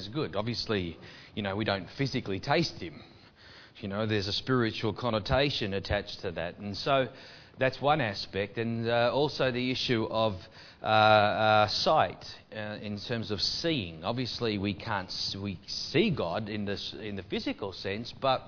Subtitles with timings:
[0.00, 0.34] is good.
[0.34, 0.96] Obviously,
[1.34, 3.02] you know, we don't physically taste him.
[3.80, 6.58] You know, there's a spiritual connotation attached to that.
[6.58, 7.08] And so
[7.58, 8.56] that's one aspect.
[8.56, 10.34] And uh, also the issue of
[10.82, 12.24] uh, uh, sight
[12.56, 14.02] uh, in terms of seeing.
[14.02, 18.42] Obviously, we can't we see God in, this, in the physical sense, but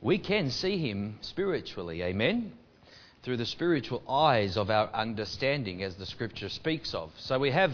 [0.00, 2.02] we can see him spiritually.
[2.02, 2.52] Amen?
[3.22, 7.10] Through the spiritual eyes of our understanding, as the scripture speaks of.
[7.18, 7.72] So we have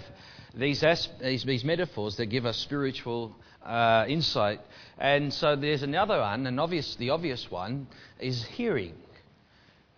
[0.56, 0.84] these,
[1.20, 3.34] these, these metaphors that give us spiritual
[3.64, 4.60] uh, insight.
[4.98, 7.88] And so there's another one, and obvious, the obvious one
[8.20, 8.94] is hearing.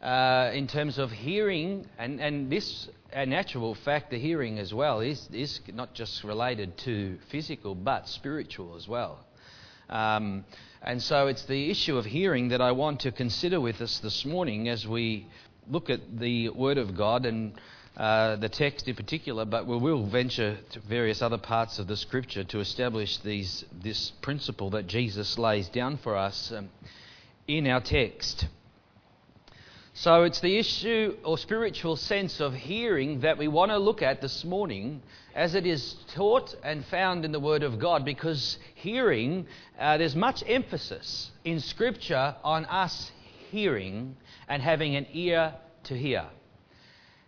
[0.03, 2.89] Uh, in terms of hearing, and, and this
[3.27, 8.77] natural fact, the hearing as well, is, is not just related to physical but spiritual
[8.77, 9.25] as well.
[9.89, 10.45] Um,
[10.83, 14.25] and so it's the issue of hearing that I want to consider with us this
[14.25, 15.29] morning as we
[15.69, 17.55] look at the Word of God and
[17.97, 21.97] uh, the text in particular, but we will venture to various other parts of the
[21.97, 26.69] Scripture to establish these, this principle that Jesus lays down for us um,
[27.49, 28.49] in our text.
[29.95, 34.21] So it's the issue or spiritual sense of hearing that we want to look at
[34.21, 35.01] this morning
[35.35, 39.47] as it is taught and found in the Word of God because hearing,
[39.79, 43.11] uh, there's much emphasis in Scripture on us
[43.51, 44.17] hearing
[44.49, 46.27] and having an ear to hear.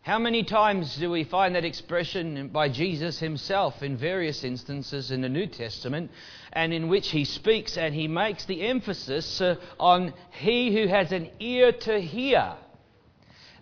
[0.09, 5.21] How many times do we find that expression by Jesus himself in various instances in
[5.21, 6.11] the New Testament,
[6.51, 11.13] and in which he speaks and he makes the emphasis uh, on he who has
[11.13, 12.55] an ear to hear?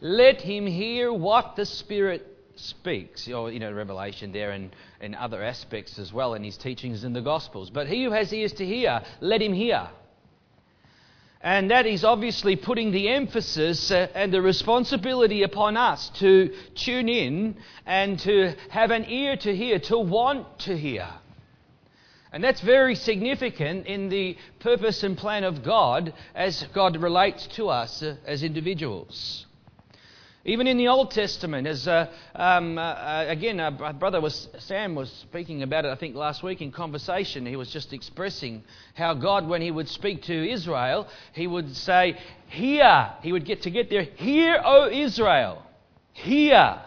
[0.01, 3.29] Let him hear what the Spirit speaks.
[3.29, 7.13] Or, you know, Revelation there and, and other aspects as well in his teachings in
[7.13, 7.71] the Gospels.
[7.71, 9.89] But he who has ears to hear, let him hear.
[11.47, 17.09] And that is obviously putting the emphasis uh, and the responsibility upon us to tune
[17.09, 17.55] in
[17.87, 21.07] and to have an ear to hear, to want to hear.
[22.33, 27.69] And that's very significant in the purpose and plan of God as God relates to
[27.69, 29.46] us uh, as individuals.
[30.49, 34.49] Even in the Old Testament, as uh, um, uh, uh again, our uh, brother was
[34.61, 38.63] Sam was speaking about it, I think last week in conversation, he was just expressing
[38.95, 43.63] how God, when He would speak to Israel, He would say, "Hear." He would get
[43.63, 44.03] to get there.
[44.03, 45.65] Hear, O Israel,
[46.13, 46.81] hear.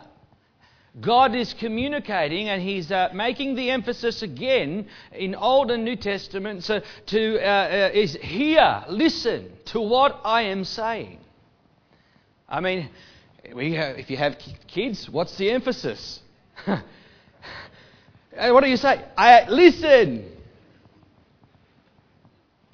[1.02, 6.64] God is communicating and He's uh, making the emphasis again in Old and New Testament
[6.64, 11.20] so to uh, is hear, listen to what I am saying.
[12.48, 12.90] I mean,
[13.54, 14.38] we have, if you have
[14.68, 16.20] kids, what's the emphasis?
[16.66, 19.04] what do you say?
[19.18, 20.32] I listen.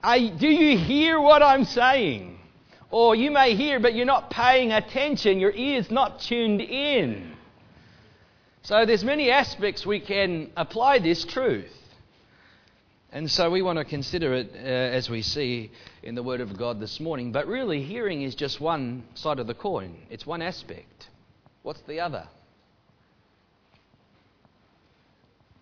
[0.03, 2.40] I, do you hear what I'm saying?
[2.91, 5.40] Or you may hear, but you're not paying attention.
[5.40, 7.34] Your ear's not tuned in.
[8.62, 11.72] So there's many aspects we can apply this truth.
[13.12, 15.72] And so we want to consider it uh, as we see
[16.04, 17.32] in the Word of God this morning.
[17.32, 21.10] But really, hearing is just one side of the coin, it's one aspect.
[21.64, 22.28] What's the other?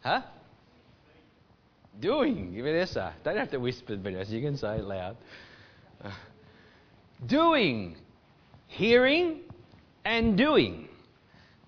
[0.02, 0.22] Huh?
[2.00, 2.52] Doing.
[2.62, 3.14] Vanessa.
[3.24, 4.32] Don't have to whisper, Vanessa.
[4.32, 5.16] You can say it loud.
[6.04, 6.12] Uh,
[7.26, 7.96] doing.
[8.68, 9.40] Hearing
[10.04, 10.90] and doing.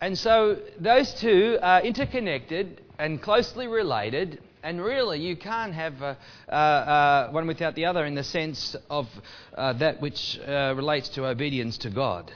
[0.01, 6.15] And so those two are interconnected and closely related and really, you can't have uh,
[6.49, 9.07] uh, uh, one without the other in the sense of
[9.55, 12.33] uh, that which uh, relates to obedience to God.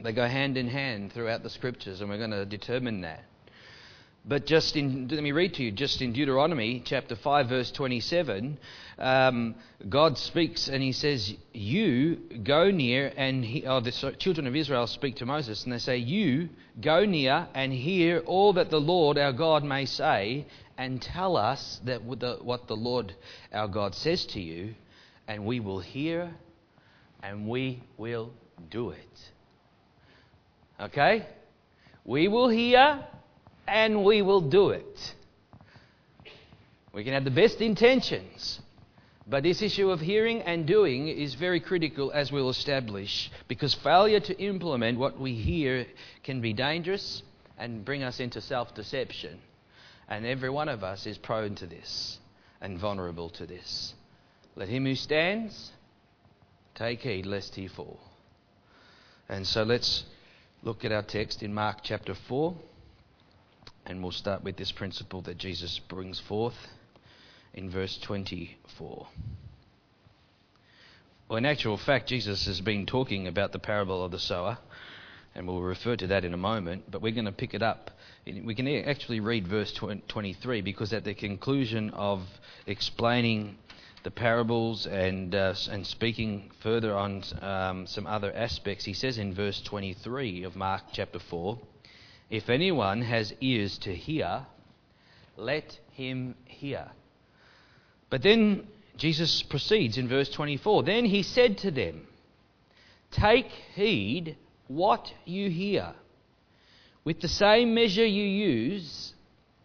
[0.00, 3.24] They go hand in hand throughout the scriptures, and we're going to determine that.
[4.28, 8.58] But just in, let me read to you, just in Deuteronomy chapter 5, verse 27,
[8.98, 9.54] um,
[9.88, 14.88] God speaks and he says, You go near and he, oh, the children of Israel
[14.88, 16.48] speak to Moses and they say, You
[16.80, 20.46] go near and hear all that the Lord our God may say
[20.78, 23.14] and tell us that what the Lord
[23.52, 24.74] our God says to you,
[25.28, 26.32] and we will hear
[27.22, 28.32] and we will
[28.70, 29.30] do it.
[30.80, 31.26] Okay?
[32.04, 33.04] We will hear
[33.66, 35.14] and we will do it.
[36.92, 38.60] We can have the best intentions,
[39.26, 44.20] but this issue of hearing and doing is very critical, as we'll establish, because failure
[44.20, 45.86] to implement what we hear
[46.22, 47.22] can be dangerous
[47.58, 49.40] and bring us into self deception.
[50.08, 52.18] And every one of us is prone to this
[52.60, 53.94] and vulnerable to this.
[54.54, 55.72] Let him who stands
[56.74, 57.98] take heed lest he fall.
[59.28, 60.04] And so let's
[60.62, 62.54] look at our text in Mark chapter 4.
[63.86, 66.56] And we'll start with this principle that Jesus brings forth
[67.54, 69.06] in verse 24.
[71.28, 74.58] Well, in actual fact, Jesus has been talking about the parable of the sower,
[75.34, 77.90] and we'll refer to that in a moment, but we're going to pick it up
[78.26, 82.22] we can actually read verse 23 because at the conclusion of
[82.66, 83.56] explaining
[84.02, 89.32] the parables and, uh, and speaking further on um, some other aspects, he says in
[89.32, 91.56] verse 23 of Mark chapter 4
[92.28, 94.44] If anyone has ears to hear,
[95.36, 96.90] let him hear.
[98.10, 102.08] But then Jesus proceeds in verse 24 Then he said to them,
[103.12, 104.36] Take heed
[104.66, 105.94] what you hear.
[107.06, 109.14] With the same measure you use,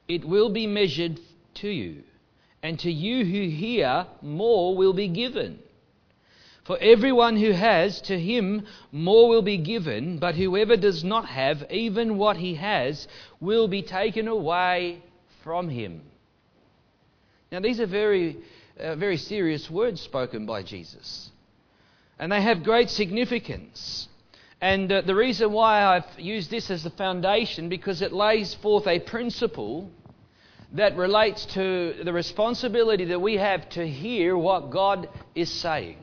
[0.07, 1.19] it will be measured
[1.55, 2.03] to you
[2.61, 5.57] and to you who hear, more will be given.
[6.65, 11.65] For everyone who has, to him more will be given, but whoever does not have,
[11.71, 13.07] even what he has,
[13.39, 15.01] will be taken away
[15.43, 16.03] from him.
[17.51, 18.37] Now, these are very,
[18.79, 21.31] uh, very serious words spoken by Jesus,
[22.19, 24.07] and they have great significance.
[24.61, 28.85] And uh, the reason why I've used this as the foundation, because it lays forth
[28.85, 29.89] a principle
[30.73, 35.97] that relates to the responsibility that we have to hear what God is saying.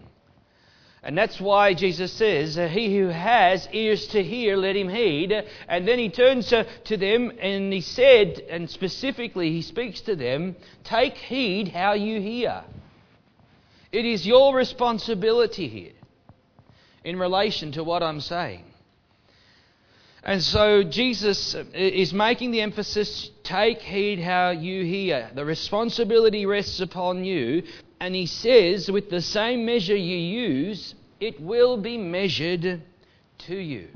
[1.04, 5.32] And that's why Jesus says, He who has ears to hear, let him heed.
[5.68, 10.16] And then he turns to, to them and he said, and specifically he speaks to
[10.16, 12.64] them, Take heed how you hear.
[13.92, 15.97] It is your responsibility here
[17.04, 18.64] in relation to what I'm saying.
[20.22, 25.30] And so Jesus is making the emphasis take heed how you hear.
[25.34, 27.62] The responsibility rests upon you.
[28.00, 32.82] And he says, with the same measure you use, it will be measured
[33.38, 33.88] to you.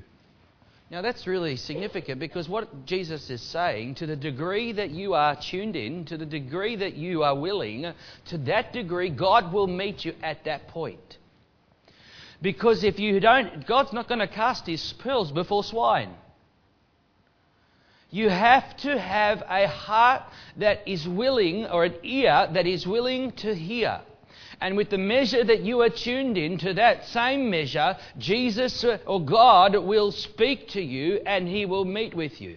[0.91, 5.35] Now that's really significant because what Jesus is saying, to the degree that you are
[5.37, 7.93] tuned in, to the degree that you are willing,
[8.27, 11.19] to that degree, God will meet you at that point.
[12.43, 16.15] Because if you don't, God's not going to cast his pearls before swine.
[18.11, 20.23] You have to have a heart
[20.59, 24.01] that is willing, or an ear that is willing to hear.
[24.61, 28.99] And with the measure that you are tuned in to that same measure, Jesus uh,
[29.07, 32.57] or God will speak to you and he will meet with you.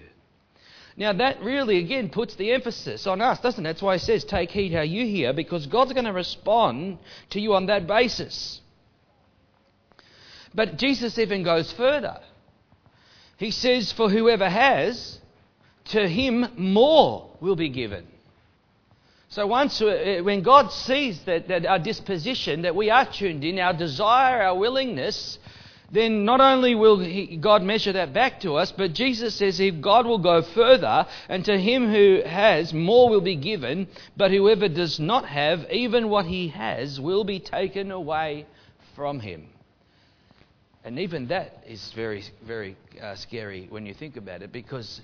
[0.97, 3.69] Now, that really, again, puts the emphasis on us, doesn't it?
[3.69, 6.99] That's why it says, Take heed how you hear, because God's going to respond
[7.31, 8.61] to you on that basis.
[10.55, 12.17] But Jesus even goes further.
[13.37, 15.19] He says, For whoever has,
[15.85, 18.07] to him more will be given.
[19.27, 23.59] So once, uh, when God sees that, that our disposition, that we are tuned in,
[23.59, 25.39] our desire, our willingness,
[25.91, 29.81] then not only will he, God measure that back to us, but Jesus says if
[29.81, 34.69] God will go further, and to him who has, more will be given, but whoever
[34.69, 38.45] does not have, even what he has, will be taken away
[38.95, 39.49] from him.
[40.85, 45.01] And even that is very, very uh, scary when you think about it because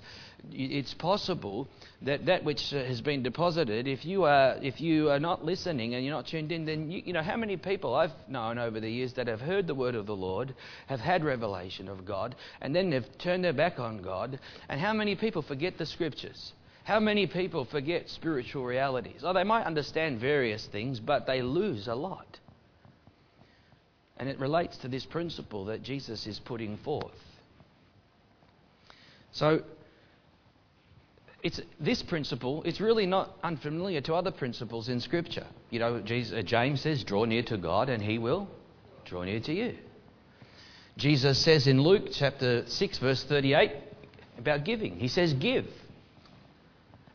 [0.52, 1.66] it's possible
[2.02, 6.04] that that which has been deposited, if you are, if you are not listening and
[6.04, 8.88] you're not tuned in, then you, you know how many people I've known over the
[8.88, 10.54] years that have heard the word of the Lord,
[10.86, 14.38] have had revelation of God, and then they've turned their back on God,
[14.68, 16.52] and how many people forget the scriptures?
[16.84, 19.22] How many people forget spiritual realities?
[19.24, 22.38] Oh, they might understand various things, but they lose a lot.
[24.22, 27.10] And it relates to this principle that Jesus is putting forth.
[29.32, 29.64] So,
[31.42, 35.44] it's this principle it's really not unfamiliar to other principles in scripture.
[35.70, 38.46] You know Jesus, uh, james says draw near to god and he will
[39.06, 39.76] draw near to you.
[40.96, 43.72] Jesus says in luke chapter 6 verse 38
[44.38, 45.00] about giving.
[45.00, 45.66] He says give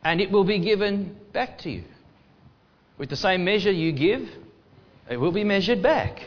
[0.03, 1.85] and it will be given back to you.
[2.97, 4.27] With the same measure you give
[5.09, 6.19] it will be measured back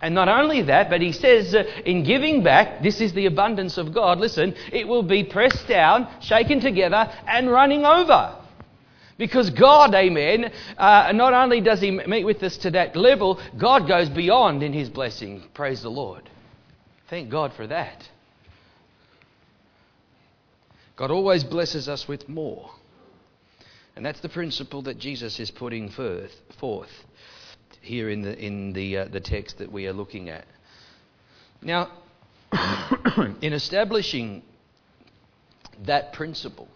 [0.00, 3.78] and not only that, but he says, uh, in giving back, this is the abundance
[3.78, 4.20] of God.
[4.20, 8.36] Listen, it will be pressed down, shaken together, and running over.
[9.16, 13.88] Because God, amen, uh, not only does He meet with us to that level, God
[13.88, 15.42] goes beyond in His blessing.
[15.54, 16.30] Praise the Lord.
[17.10, 18.08] Thank God for that.
[20.94, 22.70] God always blesses us with more.
[23.96, 26.90] And that's the principle that Jesus is putting forth
[27.88, 30.44] here in the, in the, uh, the text that we are looking at.
[31.60, 31.90] Now,
[33.40, 34.42] in establishing
[35.86, 36.68] that principle,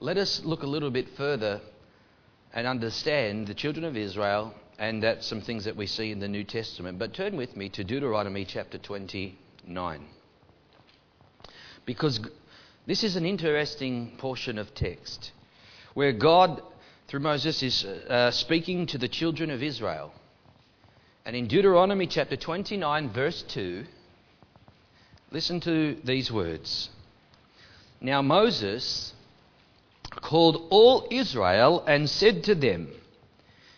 [0.00, 1.60] let us look a little bit further
[2.52, 6.26] and understand the children of Israel and that's some things that we see in the
[6.26, 6.98] New Testament.
[6.98, 10.06] But turn with me to Deuteronomy chapter 29.
[11.86, 12.18] Because
[12.86, 15.30] this is an interesting portion of text
[15.94, 16.62] where God
[17.12, 20.14] through Moses is uh, speaking to the children of Israel.
[21.26, 23.84] And in Deuteronomy chapter 29, verse 2,
[25.30, 26.88] listen to these words
[28.00, 29.12] Now Moses
[30.22, 32.88] called all Israel and said to them,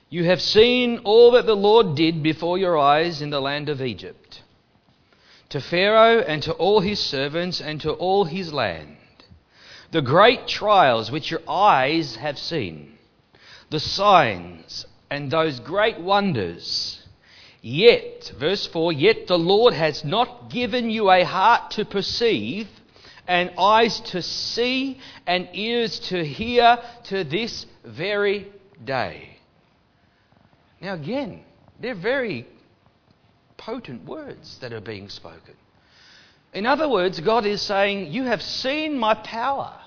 [0.09, 3.83] You have seen all that the Lord did before your eyes in the land of
[3.83, 4.43] Egypt,
[5.49, 8.97] to Pharaoh and to all his servants and to all his land,
[9.91, 12.94] the great trials which your eyes have seen,
[13.75, 17.03] the signs and those great wonders.
[17.61, 22.69] Yet, verse 4, yet the Lord has not given you a heart to perceive
[23.27, 28.47] and eyes to see and ears to hear to this very
[28.85, 29.39] day.
[30.81, 31.43] Now, again,
[31.81, 32.47] they're very
[33.57, 35.57] potent words that are being spoken.
[36.53, 39.81] In other words, God is saying, You have seen my power.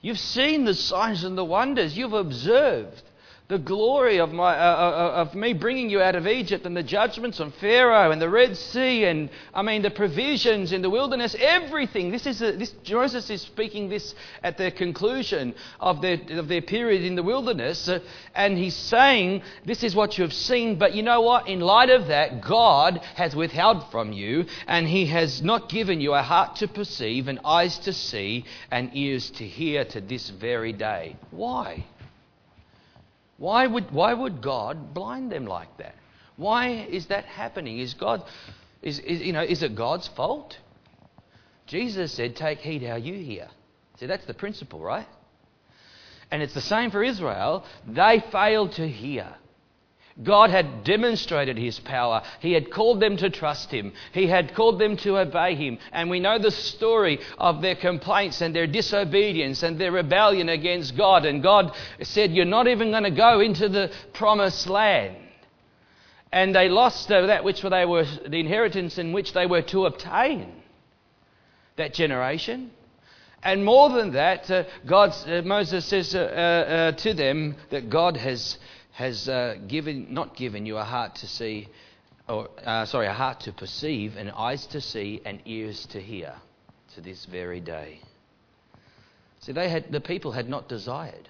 [0.00, 1.98] You've seen the signs and the wonders.
[1.98, 3.02] You've observed
[3.48, 6.76] the glory of, my, uh, uh, uh, of me bringing you out of Egypt and
[6.76, 10.90] the judgments on Pharaoh and the Red Sea and, I mean, the provisions in the
[10.90, 12.10] wilderness, everything.
[12.10, 16.60] This is a, this, Moses is speaking this at the conclusion of their, of their
[16.60, 17.88] period in the wilderness.
[17.88, 18.00] Uh,
[18.34, 20.78] and he's saying, This is what you have seen.
[20.78, 21.48] But you know what?
[21.48, 26.12] In light of that, God has withheld from you and he has not given you
[26.12, 30.74] a heart to perceive and eyes to see and ears to hear to this very
[30.74, 31.16] day.
[31.30, 31.86] Why?
[33.38, 35.94] Why would, why would God blind them like that?
[36.36, 37.78] Why is that happening?
[37.78, 38.22] Is God,
[38.82, 40.56] is, is, you know, is it God's fault?
[41.66, 43.48] Jesus said, Take heed how you hear.
[43.98, 45.06] See, that's the principle, right?
[46.30, 47.64] And it's the same for Israel.
[47.86, 49.34] They failed to hear.
[50.22, 52.22] God had demonstrated his power.
[52.40, 53.92] He had called them to trust him.
[54.12, 55.78] He had called them to obey him.
[55.92, 60.96] And we know the story of their complaints and their disobedience and their rebellion against
[60.96, 61.24] God.
[61.24, 61.72] And God
[62.02, 65.16] said, You're not even going to go into the promised land.
[66.32, 70.52] And they lost that which they were, the inheritance in which they were to obtain.
[71.76, 72.72] That generation.
[73.42, 78.16] And more than that, uh, God, uh, Moses says uh, uh to them that God
[78.16, 78.58] has
[78.98, 81.68] has uh, given, not given you a heart to see,
[82.28, 86.34] or uh, sorry, a heart to perceive, and eyes to see, and ears to hear,
[86.96, 88.00] to this very day.
[89.38, 91.28] See, they had, the people had not desired,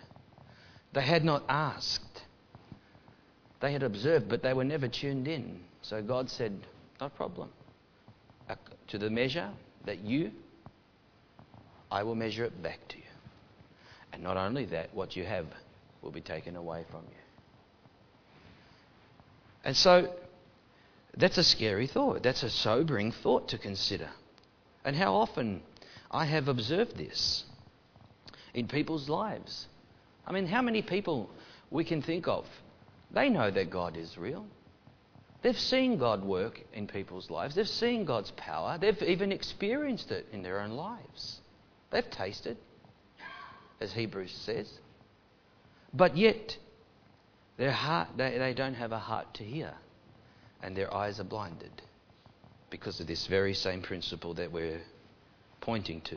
[0.95, 2.23] they had not asked,
[3.61, 5.61] they had observed, but they were never tuned in.
[5.83, 6.59] So God said,
[7.03, 7.51] "No problem.
[8.87, 9.51] To the measure
[9.85, 10.31] that you,
[11.91, 13.03] I will measure it back to you."
[14.15, 15.45] And not only that, what you have
[16.01, 17.18] will be taken away from you.
[19.69, 20.09] And so
[21.15, 22.23] that's a scary thought.
[22.23, 24.09] That's a sobering thought to consider.
[24.83, 25.61] And how often
[26.11, 27.45] I have observed this
[28.55, 29.67] in people's lives.
[30.27, 31.29] I mean, how many people
[31.71, 32.47] we can think of,
[33.11, 34.47] they know that God is real.
[35.43, 37.55] They've seen God work in people's lives.
[37.55, 38.79] They've seen God's power.
[38.81, 41.41] They've even experienced it in their own lives.
[41.91, 42.57] They've tasted,
[43.83, 44.73] as Hebrews says.
[45.93, 46.57] But yet,
[47.59, 49.75] their heart, they, they don't have a heart to hear,
[50.63, 51.83] and their eyes are blinded
[52.71, 54.81] because of this very same principle that we're
[55.61, 56.17] pointing to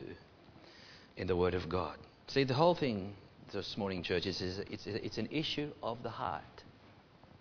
[1.16, 1.98] in the Word of God.
[2.28, 3.14] See, the whole thing
[3.52, 6.42] this morning, churches, is it's, it's an issue of the heart.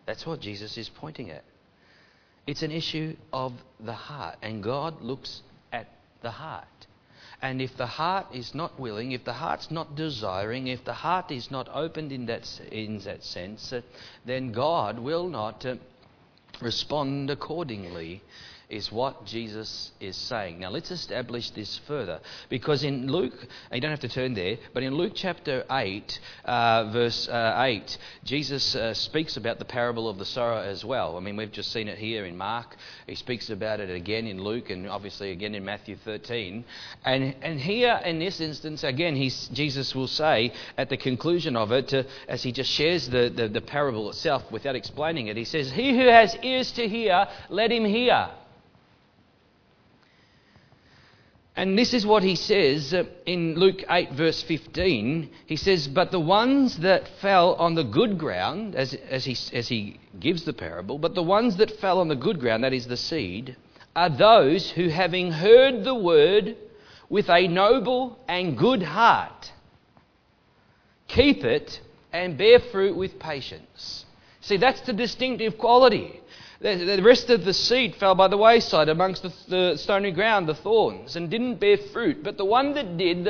[0.05, 1.43] That's what Jesus is pointing at.
[2.47, 5.87] It's an issue of the heart, and God looks at
[6.21, 6.65] the heart.
[7.41, 11.31] And if the heart is not willing, if the heart's not desiring, if the heart
[11.31, 13.81] is not opened in that, in that sense, uh,
[14.25, 15.75] then God will not uh,
[16.61, 18.21] respond accordingly
[18.71, 20.59] is what Jesus is saying.
[20.59, 23.35] Now let's establish this further because in Luke,
[23.71, 27.97] you don't have to turn there, but in Luke chapter 8, uh, verse uh, 8,
[28.23, 31.17] Jesus uh, speaks about the parable of the sower as well.
[31.17, 32.77] I mean, we've just seen it here in Mark.
[33.07, 36.63] He speaks about it again in Luke and obviously again in Matthew 13.
[37.03, 41.93] And, and here in this instance, again, Jesus will say at the conclusion of it,
[42.29, 45.91] as he just shares the, the, the parable itself without explaining it, he says, He
[45.91, 48.29] who has ears to hear, let him hear.
[51.55, 55.29] And this is what he says uh, in Luke 8, verse 15.
[55.45, 59.67] He says, But the ones that fell on the good ground, as, as, he, as
[59.67, 62.87] he gives the parable, but the ones that fell on the good ground, that is
[62.87, 63.57] the seed,
[63.95, 66.55] are those who, having heard the word
[67.09, 69.51] with a noble and good heart,
[71.09, 71.81] keep it
[72.13, 74.05] and bear fruit with patience.
[74.39, 76.20] See, that's the distinctive quality.
[76.61, 80.53] The rest of the seed fell by the wayside amongst the, the stony ground, the
[80.53, 82.23] thorns, and didn't bear fruit.
[82.23, 83.27] But the one that did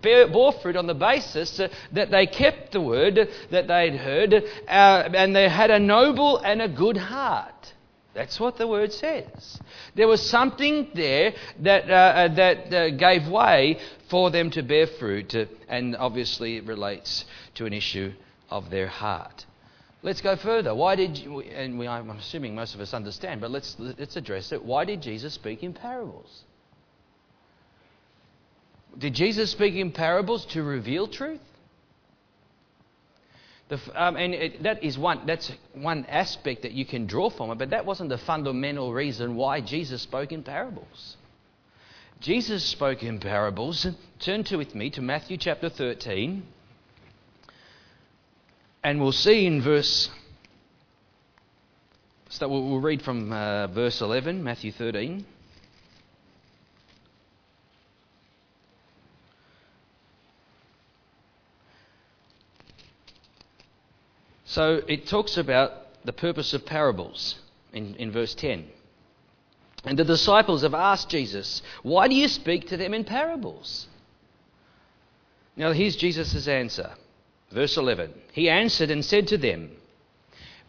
[0.00, 4.32] bear, bore fruit on the basis uh, that they kept the word that they'd heard,
[4.32, 7.74] uh, and they had a noble and a good heart.
[8.14, 9.60] That's what the word says.
[9.96, 14.86] There was something there that, uh, uh, that uh, gave way for them to bear
[14.86, 17.24] fruit, uh, and obviously it relates
[17.56, 18.12] to an issue
[18.50, 19.46] of their heart.
[20.02, 20.74] Let's go further.
[20.74, 24.64] Why did, and we, I'm assuming most of us understand, but let's, let's address it.
[24.64, 26.44] Why did Jesus speak in parables?
[28.96, 31.40] Did Jesus speak in parables to reveal truth?
[33.68, 37.50] The, um, and it, that is one, that's one aspect that you can draw from
[37.50, 41.16] it, but that wasn't the fundamental reason why Jesus spoke in parables.
[42.20, 43.86] Jesus spoke in parables.
[44.20, 46.44] Turn to with me to Matthew chapter 13.
[48.88, 50.08] And we'll see in verse.
[52.30, 55.26] So we'll, read from uh, verse 11, Matthew 13.
[64.46, 65.72] So it talks about
[66.06, 67.40] the purpose of parables
[67.74, 68.68] in, in verse 10.
[69.84, 73.86] And the disciples have asked Jesus, Why do you speak to them in parables?
[75.56, 76.92] Now here's Jesus' answer.
[77.50, 78.12] Verse 11.
[78.32, 79.70] He answered and said to them,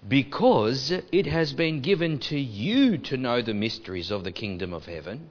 [0.08, 4.86] Because it has been given to you to know the mysteries of the kingdom of
[4.86, 5.30] heaven,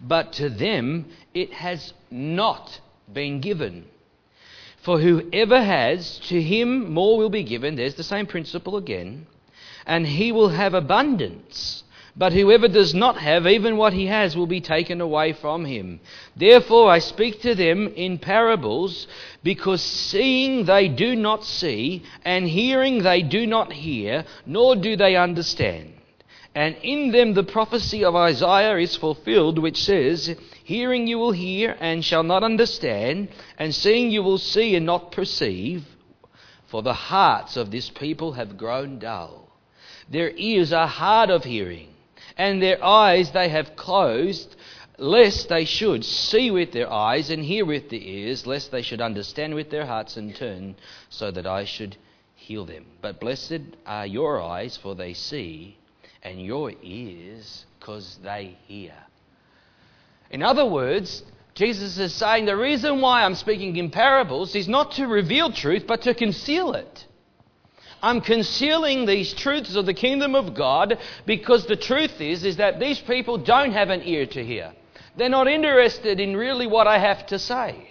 [0.00, 2.80] but to them it has not
[3.12, 3.86] been given.
[4.78, 7.76] For whoever has, to him more will be given.
[7.76, 9.26] There's the same principle again.
[9.86, 11.84] And he will have abundance.
[12.18, 16.00] But whoever does not have, even what he has will be taken away from him.
[16.34, 19.06] Therefore I speak to them in parables,
[19.44, 25.14] because seeing they do not see, and hearing they do not hear, nor do they
[25.14, 25.92] understand.
[26.56, 30.34] And in them the prophecy of Isaiah is fulfilled, which says,
[30.64, 35.12] Hearing you will hear and shall not understand, and seeing you will see and not
[35.12, 35.84] perceive,
[36.66, 39.48] for the hearts of this people have grown dull.
[40.10, 41.90] Their ears are hard of hearing,
[42.38, 44.56] and their eyes they have closed,
[44.96, 49.00] lest they should see with their eyes and hear with their ears, lest they should
[49.00, 50.76] understand with their hearts and turn,
[51.10, 51.96] so that I should
[52.36, 52.86] heal them.
[53.02, 55.76] But blessed are your eyes, for they see
[56.22, 58.94] and your ears because they hear.
[60.30, 61.22] In other words,
[61.54, 65.86] Jesus is saying the reason why I'm speaking in parables is not to reveal truth,
[65.86, 67.06] but to conceal it.
[68.02, 72.78] I'm concealing these truths of the kingdom of God because the truth is, is that
[72.78, 74.72] these people don't have an ear to hear.
[75.16, 77.90] They're not interested in really what I have to say.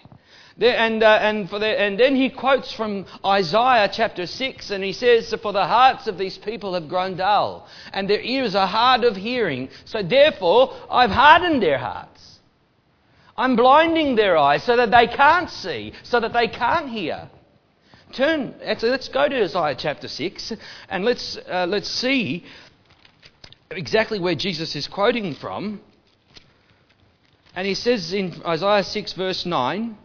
[0.59, 5.33] And, uh, and, the, and then he quotes from Isaiah chapter 6, and he says,
[5.41, 9.15] For the hearts of these people have grown dull, and their ears are hard of
[9.15, 9.69] hearing.
[9.85, 12.39] So therefore, I've hardened their hearts.
[13.37, 17.29] I'm blinding their eyes so that they can't see, so that they can't hear.
[18.17, 20.53] Turn, actually, let's go to Isaiah chapter 6,
[20.89, 22.45] and let's, uh, let's see
[23.69, 25.79] exactly where Jesus is quoting from.
[27.55, 29.95] And he says in Isaiah 6, verse 9,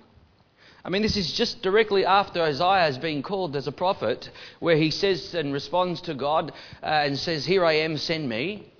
[0.84, 4.28] I mean, this is just directly after Isaiah has been called as a prophet,
[4.60, 8.70] where he says and responds to God uh, and says, Here I am, send me.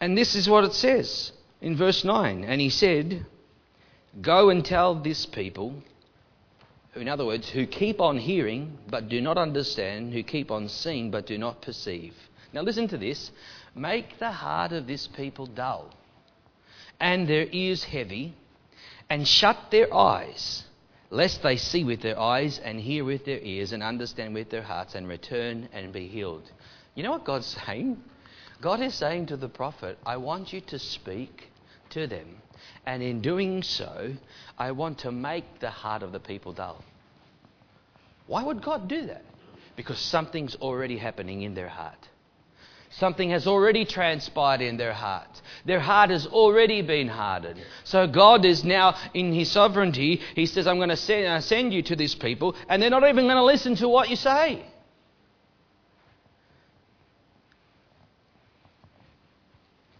[0.00, 2.42] And this is what it says in verse 9.
[2.42, 3.26] And he said,
[4.22, 5.82] Go and tell this people,
[6.98, 11.10] in other words, who keep on hearing but do not understand, who keep on seeing
[11.10, 12.14] but do not perceive.
[12.52, 13.30] Now listen to this.
[13.74, 15.90] Make the heart of this people dull,
[16.98, 18.34] and their ears heavy,
[19.08, 20.64] and shut their eyes
[21.10, 24.62] lest they see with their eyes and hear with their ears and understand with their
[24.62, 26.50] hearts and return and be healed.
[26.94, 28.02] You know what God's saying?
[28.60, 31.50] God is saying to the prophet, I want you to speak
[31.90, 32.42] to them.
[32.86, 34.14] And in doing so,
[34.58, 36.82] I want to make the heart of the people dull.
[38.26, 39.24] Why would God do that?
[39.76, 42.08] Because something's already happening in their heart.
[42.90, 45.28] Something has already transpired in their heart.
[45.66, 47.60] Their heart has already been hardened.
[47.84, 51.82] So God is now, in His sovereignty, He says, I'm going to send, uh, you
[51.82, 54.64] to these people, and they're not even going to listen to what you say.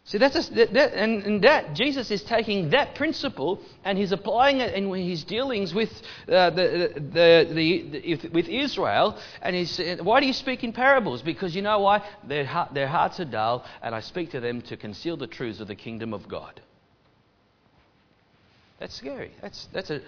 [0.08, 4.10] See, that's a, that, that, and, and, that Jesus is taking that principle and he's
[4.10, 5.90] applying it in his dealings with
[6.26, 9.18] uh, the, the, the, the, with Israel.
[9.42, 11.20] And he's saying, why do you speak in parables?
[11.20, 12.02] Because you know why?
[12.26, 15.68] Their, their hearts are dull, and I speak to them to conceal the truths of
[15.68, 16.62] the kingdom of God.
[18.80, 19.32] That's scary.
[19.42, 20.00] That's that's a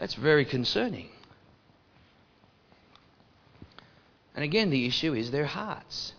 [0.00, 1.10] that's very concerning.
[4.34, 6.14] And again, the issue is their hearts.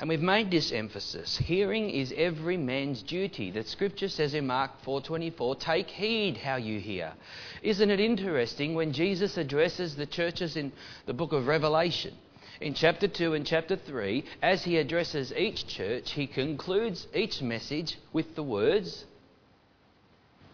[0.00, 1.38] And we've made this emphasis.
[1.38, 3.50] Hearing is every man's duty.
[3.52, 7.14] That scripture says in Mark 4:24, "Take heed how you hear."
[7.62, 10.72] Isn't it interesting when Jesus addresses the churches in
[11.06, 12.14] the book of Revelation?
[12.60, 17.98] in chapter 2 and chapter 3, as he addresses each church, he concludes each message
[18.12, 19.04] with the words,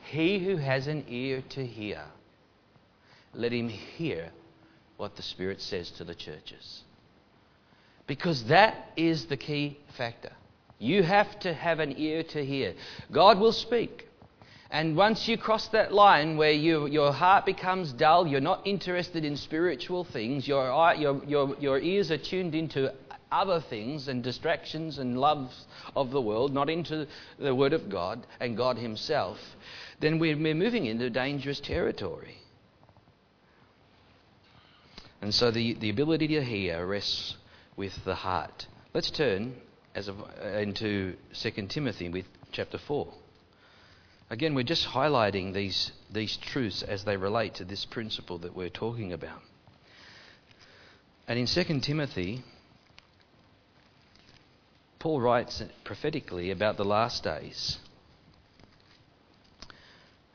[0.04, 2.02] He who has an ear to hear,
[3.32, 4.32] let him hear
[4.96, 6.82] what the Spirit says to the churches.
[8.06, 10.32] Because that is the key factor.
[10.78, 12.74] You have to have an ear to hear.
[13.12, 14.08] God will speak.
[14.70, 19.24] And once you cross that line where you, your heart becomes dull, you're not interested
[19.24, 22.92] in spiritual things, your, your, your, your ears are tuned into
[23.32, 27.06] other things and distractions and loves of the world, not into
[27.38, 29.38] the Word of God and God Himself,
[30.00, 32.36] then we're, we're moving into dangerous territory.
[35.20, 37.36] And so the, the ability to hear rests
[37.76, 38.66] with the heart.
[38.92, 39.54] Let's turn
[39.94, 43.12] as of, uh, into 2 Timothy with chapter 4.
[44.30, 48.68] Again, we're just highlighting these, these truths as they relate to this principle that we're
[48.68, 49.42] talking about.
[51.26, 52.42] And in 2 Timothy,
[55.00, 57.78] Paul writes prophetically about the last days.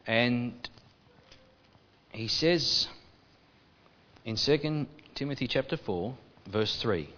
[0.08, 0.70] And
[2.12, 2.88] he says
[4.26, 6.16] in 2 Timothy chapter 4,
[6.48, 7.10] verse 3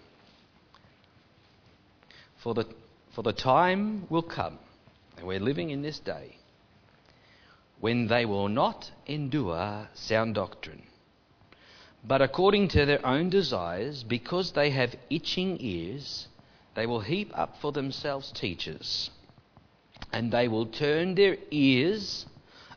[2.38, 2.66] For the,
[3.10, 4.58] for the time will come,
[5.16, 6.36] and we're living in this day,
[7.80, 10.82] when they will not endure sound doctrine,
[12.04, 16.28] but according to their own desires, because they have itching ears,
[16.74, 19.10] they will heap up for themselves teachers,
[20.12, 22.26] and they will turn their ears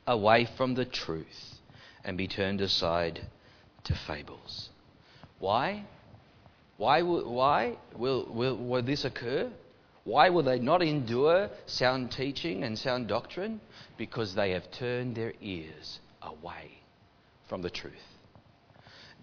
[0.08, 1.60] away from the truth
[2.04, 3.21] and be turned aside
[3.84, 4.69] to fables.
[5.38, 5.86] Why?
[6.81, 9.51] Why, will, why will, will, will this occur?
[10.03, 13.61] Why will they not endure sound teaching and sound doctrine?
[13.99, 16.71] Because they have turned their ears away
[17.47, 17.93] from the truth.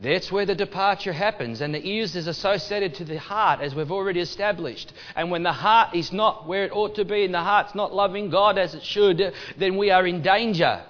[0.00, 3.90] That's where the departure happens, and the ears is associated to the heart, as we've
[3.90, 4.92] already established.
[5.16, 7.92] And when the heart is not where it ought to be, and the heart's not
[7.92, 10.84] loving God as it should, then we are in danger.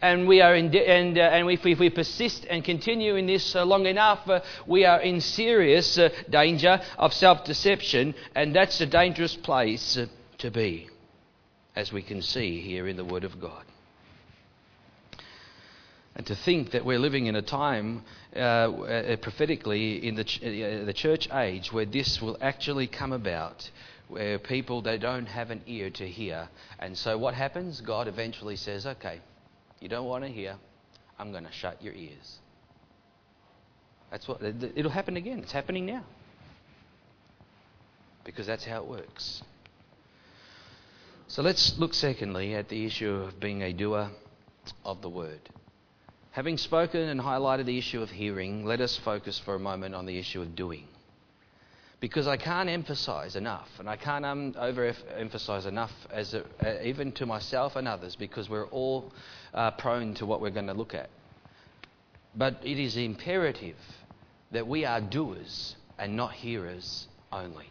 [0.00, 3.56] And we are in, and, uh, and if, if, we persist and continue in this
[3.56, 8.86] uh, long enough, uh, we are in serious uh, danger of self-deception, and that's a
[8.86, 10.06] dangerous place uh,
[10.38, 10.88] to be,
[11.74, 13.64] as we can see here in the Word of God.
[16.14, 18.02] And to think that we're living in a time,
[18.36, 23.68] uh, prophetically, in the, ch- the church age, where this will actually come about,
[24.06, 27.80] where people they don't have an ear to hear, and so what happens?
[27.80, 29.20] God eventually says, "Okay,
[29.80, 30.56] you don't want to hear.
[31.18, 32.38] I'm going to shut your ears."
[34.10, 35.40] That's what it'll happen again.
[35.40, 36.04] It's happening now
[38.28, 39.42] because that's how it works.
[41.28, 44.10] So let's look secondly at the issue of being a doer
[44.84, 45.40] of the word.
[46.32, 50.04] Having spoken and highlighted the issue of hearing, let us focus for a moment on
[50.04, 50.86] the issue of doing.
[52.00, 57.10] Because I can't emphasize enough, and I can't um, overemphasize enough, as a, uh, even
[57.12, 59.12] to myself and others, because we're all
[59.52, 61.10] uh, prone to what we're going to look at.
[62.36, 63.76] But it is imperative
[64.52, 67.66] that we are doers and not hearers only.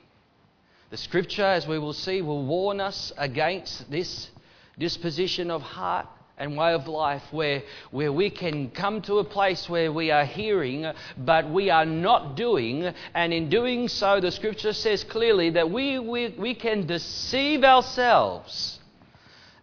[0.89, 4.29] The scripture, as we will see, will warn us against this
[4.77, 9.67] disposition of heart and way of life where, where we can come to a place
[9.67, 10.85] where we are hearing
[11.17, 12.93] but we are not doing.
[13.13, 18.79] And in doing so, the scripture says clearly that we, we, we can deceive ourselves.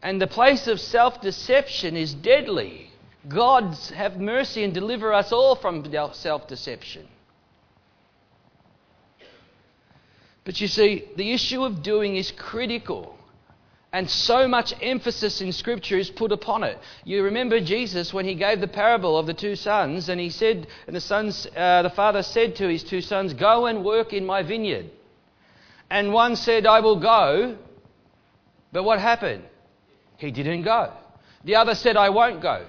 [0.03, 2.91] And the place of self deception is deadly.
[3.27, 7.09] God have mercy and deliver us all from self deception.
[10.45, 13.17] But you see, the issue of doing is critical.
[13.95, 16.81] And so much emphasis in Scripture is put upon it.
[17.05, 20.67] You remember Jesus when he gave the parable of the two sons, and he said,
[20.89, 24.27] and the sons, uh, the father said to his two sons, "Go and work in
[24.27, 24.91] my vineyard."
[25.91, 27.57] And one said, "I will go,"
[28.73, 29.45] but what happened?
[30.17, 30.93] He didn't go.
[31.45, 32.67] The other said, "I won't go."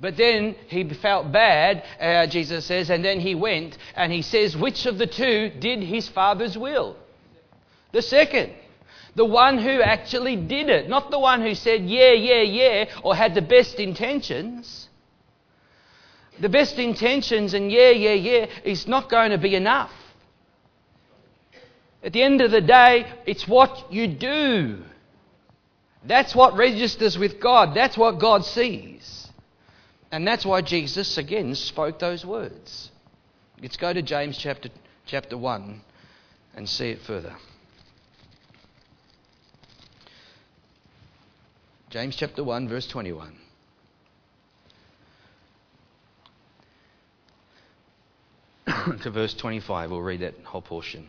[0.00, 4.56] But then he felt bad, uh, Jesus says, and then he went, and he says,
[4.56, 6.94] which of the two did his father's will?
[7.90, 8.52] The second.
[9.16, 13.16] The one who actually did it, not the one who said, yeah, yeah, yeah, or
[13.16, 14.88] had the best intentions.
[16.38, 19.90] The best intentions and yeah, yeah, yeah is not going to be enough.
[22.02, 24.82] At the end of the day, it's what you do.
[26.04, 27.74] That's what registers with God.
[27.74, 29.28] That's what God sees.
[30.12, 32.90] And that's why Jesus, again, spoke those words.
[33.62, 34.68] Let's go to James chapter,
[35.06, 35.80] chapter 1
[36.54, 37.34] and see it further.
[41.96, 43.32] James chapter 1, verse 21.
[49.02, 49.90] to verse 25.
[49.90, 51.06] We'll read that whole portion.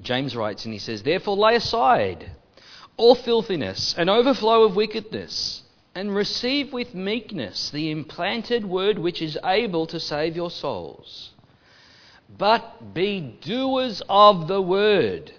[0.00, 2.30] James writes and he says, Therefore lay aside
[2.96, 9.36] all filthiness and overflow of wickedness, and receive with meekness the implanted word which is
[9.44, 11.32] able to save your souls.
[12.38, 15.30] But be doers of the word,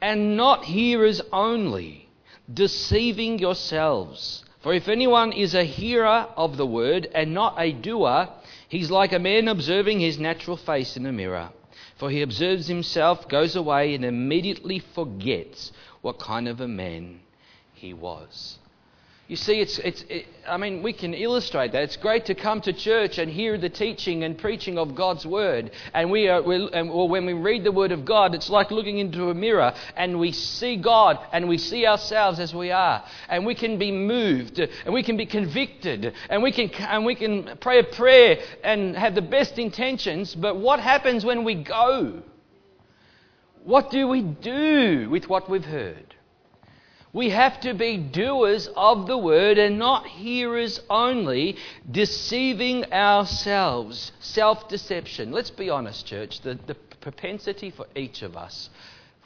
[0.00, 2.05] and not hearers only,
[2.52, 4.44] deceiving yourselves.
[4.60, 8.28] For if anyone is a hearer of the word and not a doer,
[8.68, 11.50] he's like a man observing his natural face in a mirror.
[11.96, 17.20] For he observes himself, goes away, and immediately forgets what kind of a man
[17.74, 18.58] he was.
[19.28, 21.82] You see, it's, it's, it, I mean, we can illustrate that.
[21.82, 25.72] It's great to come to church and hear the teaching and preaching of God's Word.
[25.94, 28.98] And, we are, and, or when we read the Word of God, it's like looking
[28.98, 33.02] into a mirror and we see God and we see ourselves as we are.
[33.28, 37.16] And we can be moved and we can be convicted and we can, and we
[37.16, 40.36] can pray a prayer and have the best intentions.
[40.36, 42.22] But what happens when we go?
[43.64, 46.15] What do we do with what we've heard?
[47.16, 51.56] We have to be doers of the word and not hearers only,
[51.90, 54.12] deceiving ourselves.
[54.20, 55.32] Self deception.
[55.32, 56.42] Let's be honest, church.
[56.42, 58.68] The, the propensity for each of us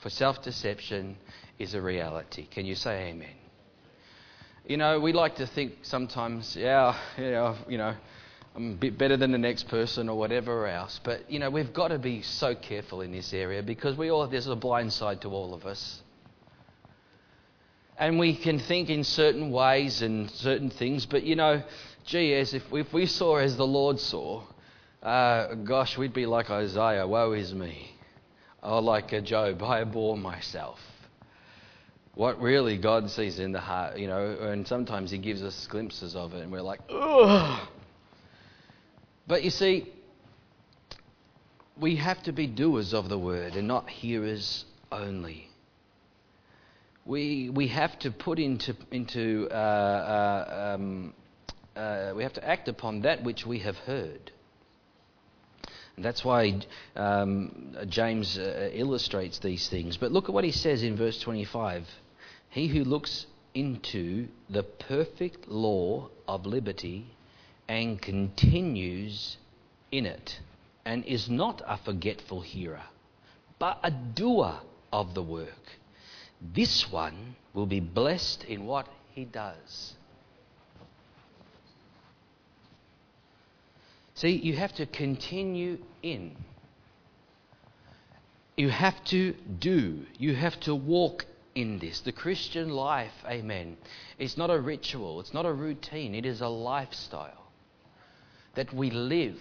[0.00, 1.16] for self deception
[1.59, 2.46] is a reality.
[2.46, 3.35] Can you say amen?
[4.68, 7.96] You know, we like to think sometimes, yeah, yeah, you know,
[8.55, 11.00] I'm a bit better than the next person or whatever else.
[11.03, 14.29] But, you know, we've got to be so careful in this area because we all,
[14.29, 16.03] there's a blind side to all of us.
[18.01, 21.63] And we can think in certain ways and certain things, but, you know,
[22.07, 24.43] gee, as if, if we saw as the Lord saw,
[25.03, 27.93] uh, gosh, we'd be like Isaiah, woe is me.
[28.63, 30.81] Or like a Job, I abhor myself.
[32.15, 36.17] What really God sees in the heart, you know, and sometimes He gives us glimpses
[36.17, 37.69] of it, and we're like, ugh.
[39.27, 39.93] But you see,
[41.79, 45.51] we have to be doers of the word and not hearers only.
[47.07, 51.15] We, we have to put into, into uh, uh, um,
[51.75, 54.33] uh, we have to act upon that which we have heard.
[55.97, 56.61] And that's why
[56.97, 59.97] um, James uh, illustrates these things.
[59.97, 61.87] But look at what he says in verse 25
[62.49, 67.07] He who looks into the perfect law of liberty
[67.69, 69.37] and continues
[69.93, 70.41] in it,
[70.85, 72.83] and is not a forgetful hearer,
[73.59, 74.61] but a doer
[74.93, 75.80] of the work.
[76.40, 79.94] This one will be blessed in what he does.
[84.14, 86.37] See, you have to continue in.
[88.57, 90.05] You have to do.
[90.18, 91.24] You have to walk
[91.55, 92.00] in this.
[92.00, 93.76] The Christian life, amen,
[94.18, 97.50] is not a ritual, it's not a routine, it is a lifestyle
[98.55, 99.38] that we live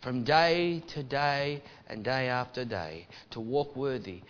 [0.00, 4.22] from day to day and day after day to walk worthy,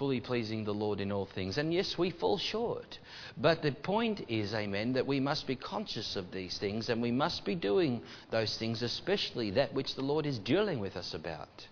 [0.00, 1.58] fully pleasing the Lord in all things.
[1.58, 2.98] And yes, we fall short.
[3.36, 7.10] But the point is, amen, that we must be conscious of these things and we
[7.10, 11.68] must be doing those things, especially that which the Lord is dealing with us about.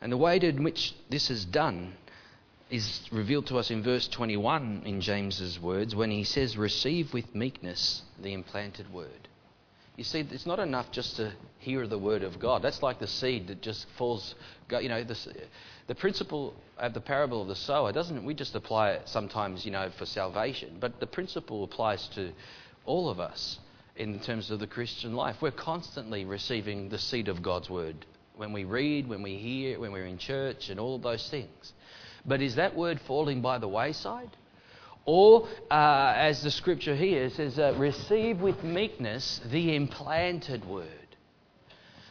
[0.00, 1.92] And the way in which this is done
[2.70, 7.34] is revealed to us in verse 21 in James's words when he says, Receive with
[7.34, 9.28] meekness the implanted word.
[10.00, 12.62] You see, it's not enough just to hear the word of God.
[12.62, 14.34] That's like the seed that just falls.
[14.70, 15.14] You know, the,
[15.88, 18.24] the principle of the parable of the sower doesn't.
[18.24, 22.32] We just apply it sometimes, you know, for salvation, but the principle applies to
[22.86, 23.58] all of us
[23.94, 25.36] in terms of the Christian life.
[25.42, 29.92] We're constantly receiving the seed of God's word when we read, when we hear, when
[29.92, 31.74] we're in church, and all of those things.
[32.24, 34.30] But is that word falling by the wayside?
[35.06, 40.86] Or, uh, as the scripture here says, uh, receive with meekness the implanted word,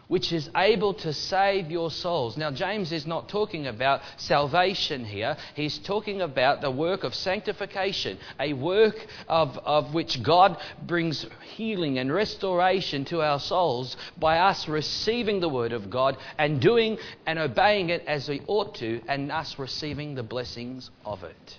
[0.08, 2.36] which is able to save your souls.
[2.36, 5.38] Now, James is not talking about salvation here.
[5.54, 12.00] He's talking about the work of sanctification, a work of, of which God brings healing
[12.00, 16.98] and restoration to our souls by us receiving the word of God and doing
[17.28, 21.59] and obeying it as we ought to, and us receiving the blessings of it.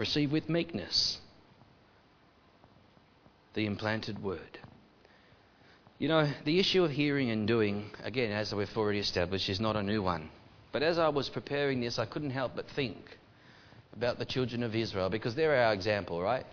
[0.00, 1.18] Receive with meekness
[3.52, 4.58] the implanted word.
[5.98, 9.76] You know, the issue of hearing and doing, again, as we've already established, is not
[9.76, 10.30] a new one.
[10.72, 13.18] But as I was preparing this, I couldn't help but think
[13.92, 16.46] about the children of Israel because they're our example, right?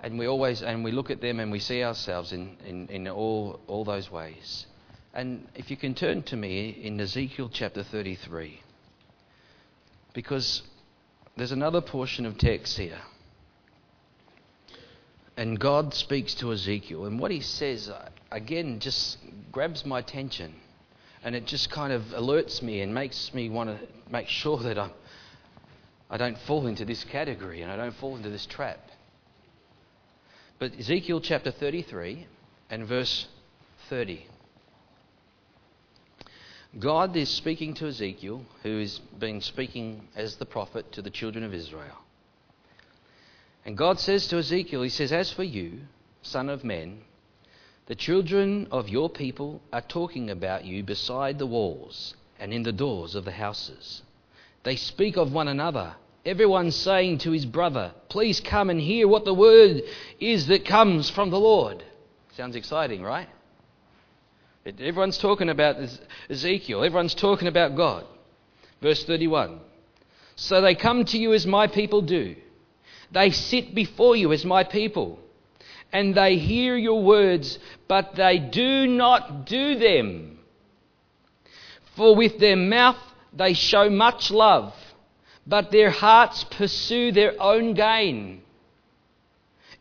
[0.00, 3.06] And we always and we look at them and we see ourselves in, in, in
[3.06, 4.66] all, all those ways.
[5.14, 8.60] And if you can turn to me in Ezekiel chapter 33,
[10.14, 10.62] because
[11.36, 13.00] there's another portion of text here.
[15.36, 19.18] and God speaks to Ezekiel, and what he says, uh, again, just
[19.50, 20.54] grabs my attention.
[21.24, 24.78] And it just kind of alerts me and makes me want to make sure that
[24.78, 24.90] I'm,
[26.10, 28.78] I don't fall into this category and I don't fall into this trap.
[30.58, 32.26] But Ezekiel chapter 33
[32.68, 33.26] and verse
[33.88, 34.26] 30.
[36.78, 41.44] God is speaking to Ezekiel, who has been speaking as the prophet to the children
[41.44, 41.98] of Israel.
[43.64, 45.82] And God says to Ezekiel, He says, As for you,
[46.22, 47.02] son of men,
[47.86, 52.72] the children of your people are talking about you beside the walls and in the
[52.72, 54.02] doors of the houses.
[54.64, 55.94] They speak of one another,
[56.26, 59.82] everyone saying to his brother, Please come and hear what the word
[60.18, 61.84] is that comes from the Lord.
[62.32, 63.28] Sounds exciting, right?
[64.66, 65.76] Everyone's talking about
[66.30, 68.06] Ezekiel, everyone's talking about God.
[68.80, 69.60] Verse 31
[70.36, 72.34] So they come to you as my people do,
[73.12, 75.18] they sit before you as my people,
[75.92, 80.38] and they hear your words, but they do not do them.
[81.94, 82.98] For with their mouth
[83.34, 84.74] they show much love,
[85.46, 88.40] but their hearts pursue their own gain.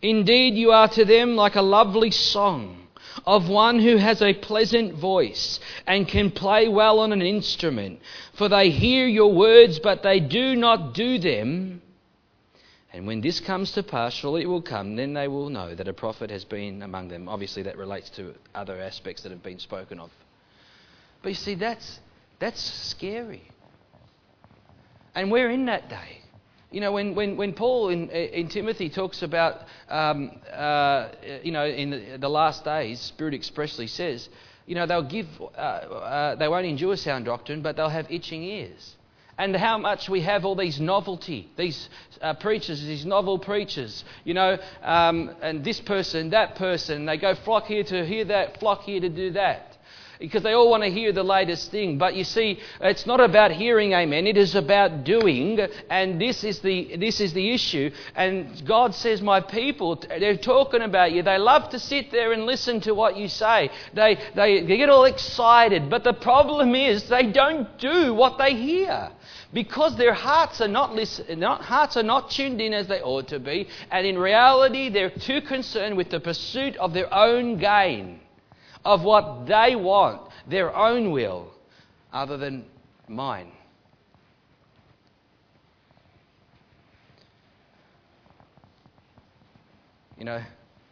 [0.01, 2.82] Indeed, you are to them like a lovely song
[3.25, 7.99] of one who has a pleasant voice and can play well on an instrument.
[8.33, 11.81] For they hear your words, but they do not do them.
[12.91, 15.87] And when this comes to pass, surely it will come, then they will know that
[15.87, 17.27] a prophet has been among them.
[17.27, 20.11] Obviously, that relates to other aspects that have been spoken of.
[21.23, 21.99] But you see, that's,
[22.39, 23.41] that's scary.
[25.15, 26.22] And we're in that day.
[26.73, 31.09] You know, when, when, when Paul in, in Timothy talks about, um, uh,
[31.43, 34.27] you know, in the, the, last days, Spirit expressly says,
[34.65, 38.41] you know, they'll give, uh, uh, they won't endure sound doctrine, but they'll have itching
[38.41, 38.95] ears.
[39.37, 41.89] And how much we have all these novelty, these
[42.23, 47.35] uh, preachers, these novel preachers, you know, um, and this person, that person, they go
[47.35, 49.72] flock here to hear that, flock here to do that
[50.19, 51.97] because they all want to hear the latest thing.
[51.97, 56.59] But you see, it's not about hearing amen, it is about doing, and this is
[56.59, 57.91] the, this is the issue.
[58.15, 61.23] And God says, My people, they're talking about you.
[61.23, 64.89] They love to sit there and listen to what you say, they, they, they get
[64.89, 65.89] all excited.
[65.89, 69.11] But the problem is, they don't do what they hear
[69.53, 73.27] because their hearts are not, listen, not, hearts are not tuned in as they ought
[73.27, 78.19] to be, and in reality, they're too concerned with the pursuit of their own gain
[78.85, 81.51] of what they want, their own will,
[82.11, 82.65] other than
[83.07, 83.51] mine.
[90.17, 90.41] You know,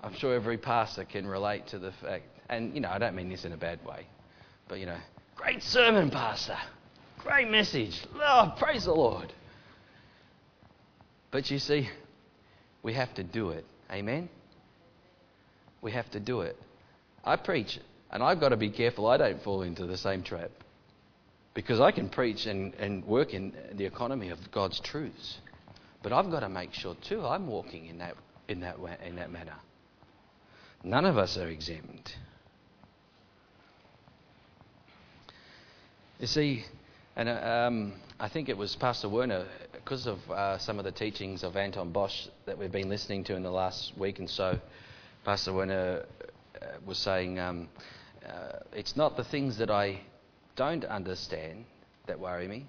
[0.02, 3.30] I'm sure every pastor can relate to the fact, and you know, I don't mean
[3.30, 4.08] this in a bad way,
[4.68, 4.98] but you know,
[5.36, 6.58] great sermon, pastor,
[7.20, 9.32] great message, oh, praise the Lord.
[11.30, 11.88] But you see,
[12.84, 13.66] we have to do it.
[13.90, 14.28] Amen?
[15.82, 16.58] We have to do it.
[17.24, 17.80] I preach,
[18.12, 20.52] and I've got to be careful I don't fall into the same trap.
[21.54, 25.40] Because I can preach and, and work in the economy of God's truths.
[26.02, 28.16] But I've got to make sure, too, I'm walking in that,
[28.48, 29.56] in that, way, in that manner.
[30.84, 32.16] None of us are exempt.
[36.20, 36.64] You see,
[37.16, 40.92] and uh, um, I think it was Pastor Werner, because of uh, some of the
[40.92, 44.60] teachings of Anton Bosch that we've been listening to in the last week and so,
[45.26, 46.06] Pastor Werner
[46.86, 47.70] was saying, um,
[48.26, 50.02] uh, it's not the things that I
[50.56, 51.66] don't understand
[52.08, 52.66] that worry me,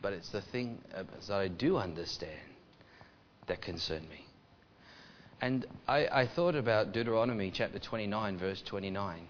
[0.00, 2.32] but it's the things uh, that I do understand
[3.46, 4.26] that concern me.
[5.40, 9.26] And I, I, thought about Deuteronomy chapter 29, verse 29,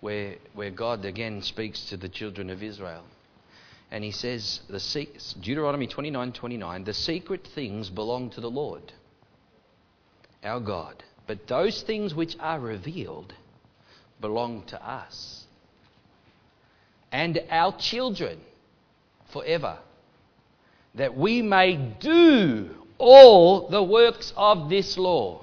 [0.00, 3.04] where, where God again speaks to the children of Israel.
[3.90, 5.06] And he says, the,
[5.40, 8.92] Deuteronomy 29, 29, the secret things belong to the Lord,
[10.44, 11.02] our God.
[11.26, 13.32] But those things which are revealed
[14.20, 15.44] belong to us
[17.12, 18.40] and our children
[19.32, 19.78] forever,
[20.94, 25.40] that we may do all the works of this law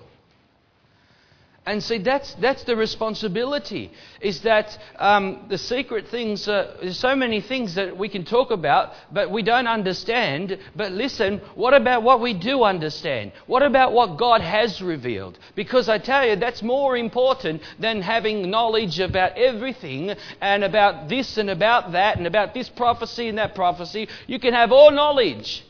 [1.65, 7.15] and see, that's, that's the responsibility, is that um, the secret things, uh, there's so
[7.15, 10.57] many things that we can talk about, but we don't understand.
[10.75, 13.31] But listen, what about what we do understand?
[13.47, 15.39] What about what God has revealed?
[15.55, 21.37] Because I tell you, that's more important than having knowledge about everything and about this
[21.37, 24.09] and about that and about this prophecy and that prophecy.
[24.27, 25.63] You can have all knowledge.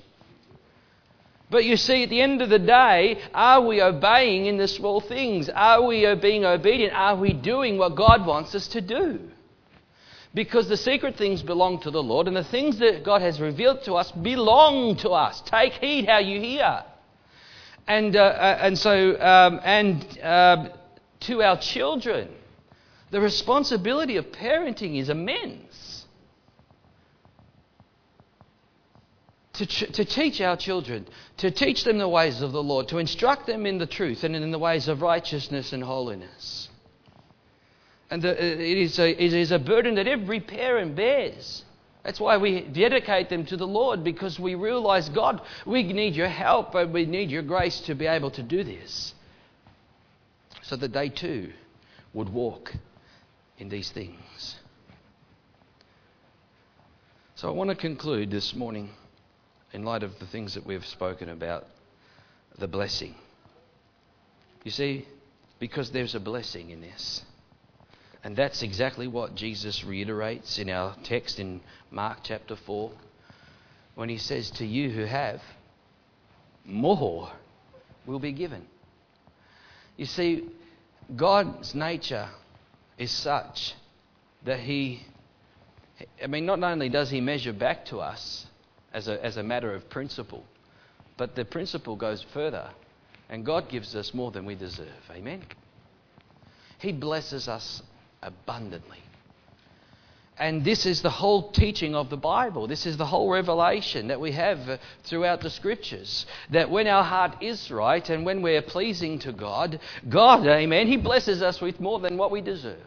[1.54, 5.00] But you see, at the end of the day, are we obeying in the small
[5.00, 5.50] things?
[5.50, 6.94] Are we being obedient?
[6.96, 9.20] Are we doing what God wants us to do?
[10.34, 13.84] Because the secret things belong to the Lord, and the things that God has revealed
[13.84, 15.42] to us belong to us.
[15.42, 16.84] Take heed how you hear.
[17.88, 20.70] And, uh, uh, and so, um, and uh,
[21.20, 22.30] to our children,
[23.12, 25.73] the responsibility of parenting is immense.
[29.54, 32.98] To, ch- to teach our children, to teach them the ways of the Lord, to
[32.98, 36.70] instruct them in the truth and in the ways of righteousness and holiness.
[38.10, 41.64] And the, uh, it, is a, it is a burden that every parent bears.
[42.04, 46.28] That's why we dedicate them to the Lord because we realize, God, we need your
[46.28, 49.14] help and we need your grace to be able to do this.
[50.64, 51.54] So that they too
[52.14, 52.74] would walk
[53.58, 54.56] in these things.
[57.36, 58.90] So I want to conclude this morning
[59.74, 61.66] in light of the things that we've spoken about
[62.60, 63.16] the blessing.
[64.64, 65.08] You see,
[65.60, 67.24] because there's a blessing in this.
[68.24, 71.60] And that's exactly what Jesus reiterates in our text in
[71.92, 72.92] Mark chapter 4
[73.96, 75.42] when he says, To you who have,
[76.64, 77.32] more
[78.06, 78.66] will be given.
[79.98, 80.50] You see,
[81.16, 82.30] God's nature
[82.98, 83.74] is such
[84.46, 85.02] that he,
[86.24, 88.46] I mean, not only does he measure back to us
[88.94, 90.44] as a, as a matter of principle,
[91.18, 92.70] but the principle goes further,
[93.30, 94.88] and God gives us more than we deserve.
[95.12, 95.44] Amen?
[96.80, 97.82] He blesses us
[98.22, 99.00] abundantly.
[100.38, 102.66] And this is the whole teaching of the Bible.
[102.68, 106.26] This is the whole revelation that we have uh, throughout the scriptures.
[106.50, 109.80] That when our heart is right and when we're pleasing to God,
[110.10, 112.82] God, amen, He blesses us with more than what we deserve.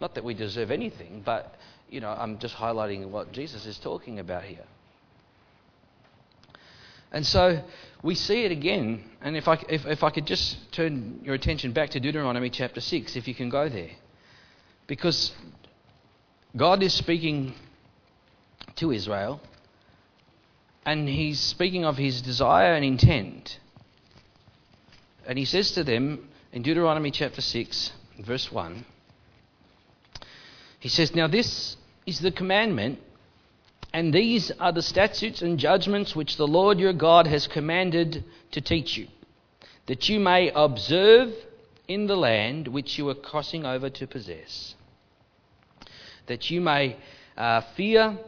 [0.00, 1.54] Not that we deserve anything, but,
[1.88, 4.64] you know, I'm just highlighting what Jesus is talking about here.
[7.12, 7.62] And so
[8.02, 9.04] we see it again.
[9.20, 12.80] And if I, if, if I could just turn your attention back to Deuteronomy chapter
[12.80, 13.90] 6, if you can go there.
[14.88, 15.32] Because
[16.56, 17.54] God is speaking
[18.76, 19.40] to Israel,
[20.84, 23.60] and He's speaking of His desire and intent.
[25.26, 28.84] And He says to them in Deuteronomy chapter 6, verse 1,
[30.84, 32.98] He says, Now this is the commandment
[33.94, 38.60] and these are the statutes and judgments which the Lord your God has commanded to
[38.60, 39.08] teach you,
[39.86, 41.32] that you may observe
[41.88, 44.74] in the land which you are crossing over to possess,
[46.26, 46.96] that you may
[47.38, 48.18] uh, fear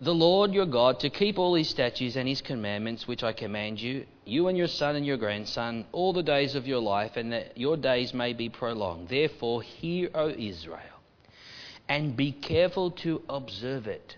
[0.00, 3.80] the Lord your God to keep all his statutes and his commandments which I command
[3.80, 7.32] you, you and your son and your grandson, all the days of your life, and
[7.32, 9.08] that your days may be prolonged.
[9.08, 10.99] Therefore, hear, O Israel,
[11.90, 14.16] and be careful to observe it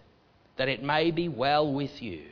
[0.56, 2.22] that it may be well with you,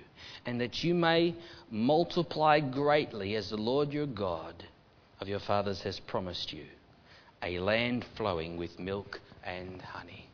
[0.44, 1.34] and that you may
[1.70, 4.62] multiply greatly as the Lord your God
[5.20, 6.66] of your fathers has promised you,
[7.42, 10.28] a land flowing with milk and honey.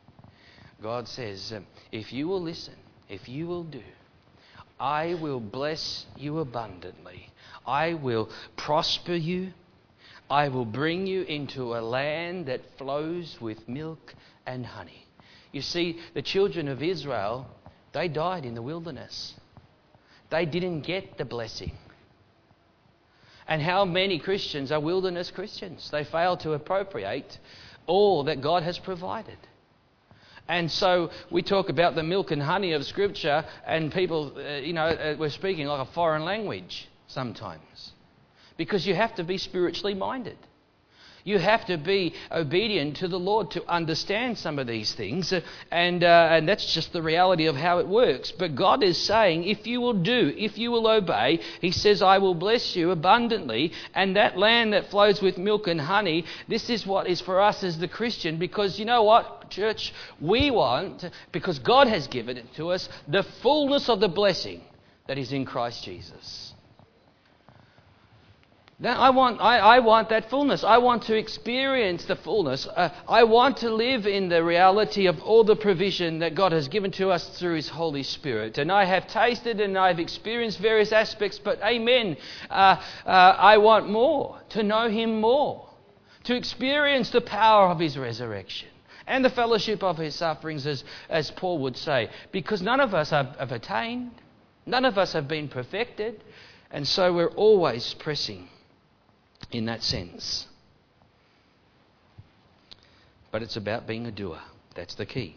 [0.83, 2.75] God says, um, if you will listen,
[3.07, 3.83] if you will do,
[4.79, 7.29] I will bless you abundantly.
[7.65, 9.53] I will prosper you.
[10.29, 14.13] I will bring you into a land that flows with milk
[14.47, 15.05] and honey.
[15.51, 17.47] You see, the children of Israel
[17.97, 19.33] they died in the wilderness.
[20.29, 21.71] They didn't get the blessing.
[23.47, 25.89] And how many Christians are wilderness Christians?
[25.89, 27.39] They fail to appropriate
[27.87, 29.37] all that God has provided.
[30.49, 34.73] And so we talk about the milk and honey of Scripture, and people, uh, you
[34.73, 37.93] know, uh, we're speaking like a foreign language sometimes.
[38.57, 40.37] Because you have to be spiritually minded.
[41.27, 45.33] You have to be obedient to the Lord to understand some of these things.
[45.69, 48.31] And, uh, and that's just the reality of how it works.
[48.31, 52.19] But God is saying, if you will do, if you will obey, He says, I
[52.19, 53.73] will bless you abundantly.
[53.93, 57.61] And that land that flows with milk and honey, this is what is for us
[57.61, 58.37] as the Christian.
[58.37, 59.93] Because you know what, church?
[60.21, 64.61] We want, because God has given it to us, the fullness of the blessing
[65.07, 66.53] that is in Christ Jesus.
[68.83, 70.63] I want, I, I, want that fullness.
[70.63, 72.67] I want to experience the fullness.
[72.67, 76.67] Uh, I want to live in the reality of all the provision that God has
[76.67, 78.59] given to us through His Holy Spirit.
[78.59, 82.17] And I have tasted and I've experienced various aspects, but amen.
[82.51, 85.67] Uh, uh, I want more, to know Him more,
[86.25, 88.69] to experience the power of His resurrection
[89.07, 92.11] and the fellowship of His sufferings, as, as Paul would say.
[92.31, 94.11] Because none of us have, have attained,
[94.67, 96.23] none of us have been perfected,
[96.69, 98.49] and so we're always pressing
[99.51, 100.47] in that sense.
[103.31, 104.39] But it's about being a doer.
[104.75, 105.35] That's the key.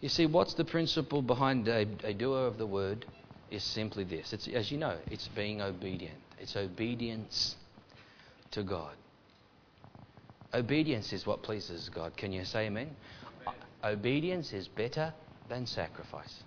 [0.00, 3.06] You see, what's the principle behind a, a doer of the word?
[3.50, 4.32] Is simply this.
[4.32, 6.16] It's, as you know, it's being obedient.
[6.40, 7.54] It's obedience
[8.52, 8.94] to God.
[10.54, 12.16] Obedience is what pleases God.
[12.16, 12.90] Can you say amen?
[13.42, 13.54] amen.
[13.84, 15.12] Obedience is better
[15.50, 16.42] than sacrifice.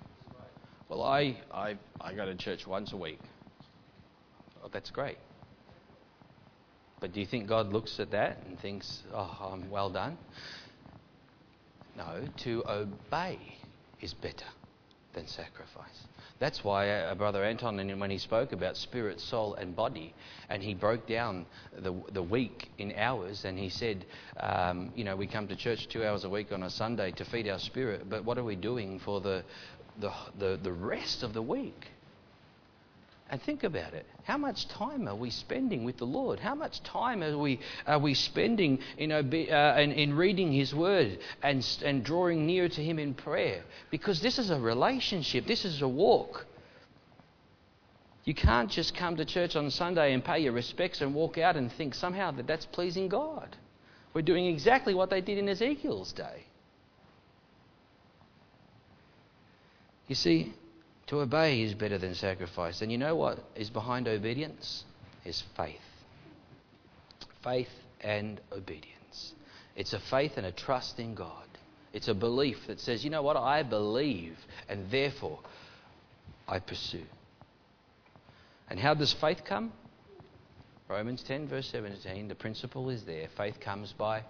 [0.90, 3.20] Well, I, I, I go to church once a week.
[4.64, 5.18] Oh, that's great.
[7.00, 10.18] But do you think God looks at that and thinks, oh, I'm well done?
[11.98, 13.40] No, to obey
[14.02, 14.46] is better
[15.14, 16.08] than sacrifice.
[16.40, 20.14] That's why uh, Brother Anton, when he spoke about spirit, soul, and body,
[20.50, 21.46] and he broke down
[21.78, 24.06] the, the week in hours, and he said,
[24.40, 27.24] um, you know, we come to church two hours a week on a Sunday to
[27.24, 29.44] feed our spirit, but what are we doing for the,
[30.00, 31.88] the, the, the rest of the week?
[33.36, 34.06] And think about it.
[34.24, 36.40] How much time are we spending with the Lord?
[36.40, 40.74] How much time are we, are we spending in, obe- uh, in, in reading His
[40.74, 43.66] Word and, and drawing near to Him in prayer?
[43.92, 46.46] Because this is a relationship, this is a walk.
[48.24, 51.58] You can't just come to church on Sunday and pay your respects and walk out
[51.58, 53.58] and think somehow that that's pleasing God.
[54.14, 56.46] We're doing exactly what they did in Ezekiel's day.
[60.08, 60.54] You see,
[61.08, 62.82] to obey is better than sacrifice.
[62.82, 64.84] And you know what is behind obedience?
[65.24, 65.80] Is faith.
[67.44, 67.70] Faith
[68.02, 69.34] and obedience.
[69.76, 71.48] It's a faith and a trust in God.
[71.94, 74.38] It's a belief that says, you know what, I believe,
[74.68, 75.40] and therefore
[76.48, 77.06] I pursue.
[78.70, 79.72] And how does faith come?
[80.88, 83.28] Romans 10, verse 17, the principle is there.
[83.38, 84.24] Faith comes by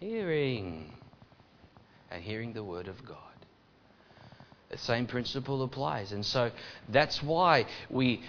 [0.00, 0.92] hearing,
[2.10, 3.29] and hearing the word of God.
[4.70, 6.12] The same principle applies.
[6.12, 6.52] And so
[6.88, 8.22] that's why we,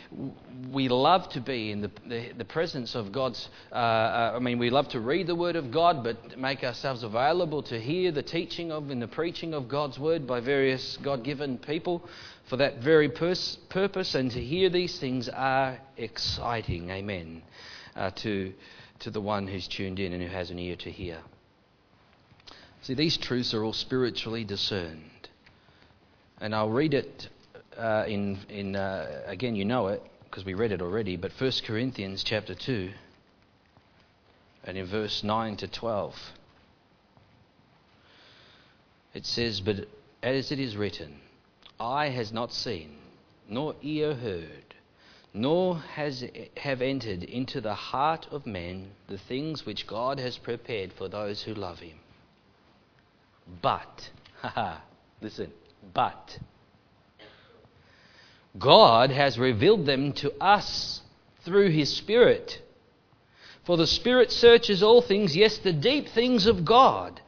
[0.72, 3.48] we love to be in the, the, the presence of God's.
[3.72, 7.04] Uh, uh, I mean, we love to read the Word of God, but make ourselves
[7.04, 11.24] available to hear the teaching of and the preaching of God's Word by various God
[11.24, 12.10] given people
[12.50, 14.16] for that very pers- purpose.
[14.16, 16.90] And to hear these things are exciting.
[16.90, 17.44] Amen.
[17.96, 18.52] Uh, to,
[19.02, 21.20] to the one who's tuned in and who has an ear to hear.
[22.82, 25.11] See, these truths are all spiritually discerned.
[26.42, 27.30] And I'll read it
[27.78, 31.52] uh, in, in uh, again, you know it because we read it already, but 1
[31.66, 32.90] Corinthians chapter 2
[34.64, 36.16] and in verse 9 to 12.
[39.14, 39.88] It says, But
[40.24, 41.20] as it is written,
[41.80, 42.98] eye has not seen,
[43.48, 44.74] nor ear heard,
[45.34, 46.24] nor has
[46.58, 51.44] have entered into the heart of man the things which God has prepared for those
[51.44, 52.00] who love him.
[53.62, 54.10] But,
[54.42, 54.78] haha,
[55.22, 55.52] listen,
[55.94, 56.40] but
[58.58, 61.02] God has revealed them to us
[61.44, 62.62] through His Spirit.
[63.64, 67.22] For the Spirit searches all things, yes, the deep things of God.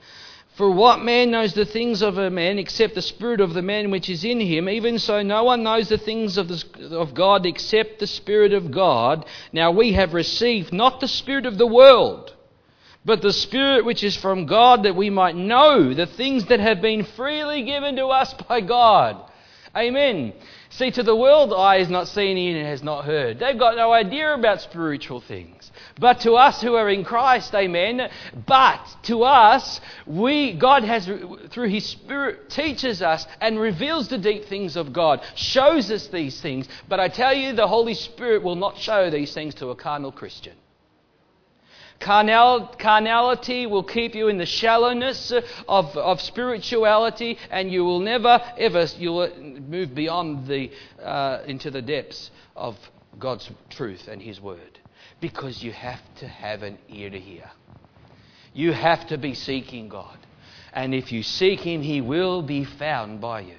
[0.56, 3.90] For what man knows the things of a man except the Spirit of the man
[3.90, 4.70] which is in him?
[4.70, 8.70] Even so, no one knows the things of, the, of God except the Spirit of
[8.70, 9.26] God.
[9.52, 12.36] Now we have received not the Spirit of the world
[13.06, 16.82] but the Spirit which is from God, that we might know the things that have
[16.82, 19.30] been freely given to us by God.
[19.76, 20.34] Amen.
[20.70, 23.40] See, to the world, eye has not seen, ear has not heard.
[23.40, 25.72] They've got no idea about spiritual things.
[26.00, 28.10] But to us who are in Christ, amen.
[28.46, 31.06] But to us, we, God has,
[31.50, 36.40] through His Spirit, teaches us and reveals the deep things of God, shows us these
[36.40, 36.68] things.
[36.88, 40.12] But I tell you, the Holy Spirit will not show these things to a carnal
[40.12, 40.54] Christian.
[42.04, 45.32] Carnal, carnality will keep you in the shallowness
[45.70, 50.70] of, of spirituality, and you will never, ever, you'll move beyond the,
[51.02, 52.76] uh, into the depths of
[53.18, 54.80] God's truth and His Word.
[55.22, 57.50] Because you have to have an ear to hear.
[58.54, 60.18] You have to be seeking God.
[60.74, 63.56] And if you seek Him, He will be found by you.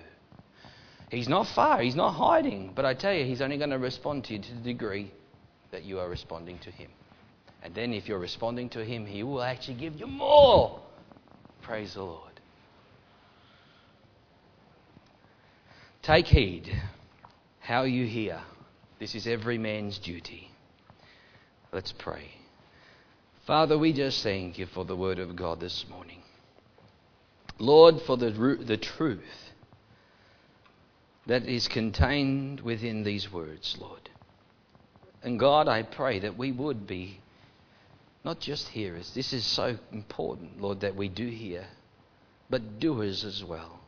[1.11, 2.73] He's not far, He's not hiding.
[2.75, 5.11] But I tell you, He's only going to respond to you to the degree
[5.71, 6.91] that you are responding to Him.
[7.65, 10.81] And then if you're responding to Him, He will actually give you more.
[11.63, 12.21] Praise the Lord.
[16.03, 16.71] Take heed
[17.61, 18.39] how you hear.
[18.99, 20.51] This is every man's duty.
[21.73, 22.33] Let's pray.
[23.47, 26.21] Father, we just thank you for the word of God this morning.
[27.59, 29.53] Lord, for the, the truth
[31.27, 34.11] that is contained within these words, Lord.
[35.23, 37.21] And God, I pray that we would be
[38.25, 39.13] not just hearers.
[39.15, 41.67] This is so important, Lord, that we do hear,
[42.49, 43.81] but doers as well.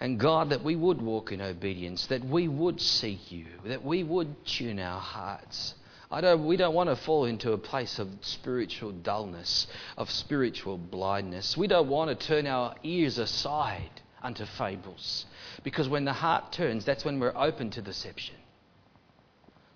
[0.00, 4.02] And God, that we would walk in obedience, that we would seek you, that we
[4.02, 5.74] would tune our hearts.
[6.10, 10.76] I don't, we don't want to fall into a place of spiritual dullness, of spiritual
[10.76, 11.56] blindness.
[11.56, 15.26] We don't want to turn our ears aside unto fables.
[15.62, 18.36] Because when the heart turns, that's when we're open to deception.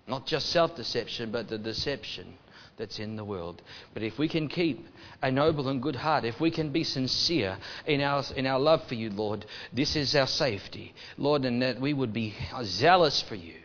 [0.07, 2.37] Not just self deception, but the deception
[2.77, 3.61] that's in the world.
[3.93, 4.85] But if we can keep
[5.21, 8.83] a noble and good heart, if we can be sincere in our, in our love
[8.87, 13.35] for you, Lord, this is our safety, Lord, and that we would be zealous for
[13.35, 13.55] you.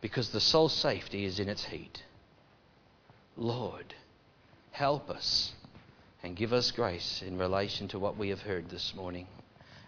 [0.00, 2.02] because the soul's safety is in its heat.
[3.36, 3.94] Lord,
[4.72, 5.52] help us
[6.22, 9.26] and give us grace in relation to what we have heard this morning.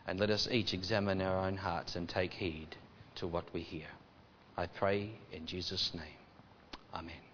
[0.06, 2.76] And let us each examine our own hearts and take heed
[3.16, 3.86] to what we hear.
[4.56, 6.18] I pray in Jesus' name.
[6.92, 7.31] Amen.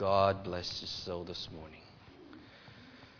[0.00, 1.79] God bless your soul this morning.